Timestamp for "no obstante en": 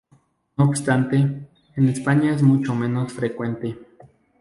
0.57-1.87